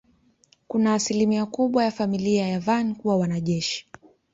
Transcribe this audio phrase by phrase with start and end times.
[0.67, 3.87] Kuna asilimia kubwa ya familia ya Van kuwa wanajeshi.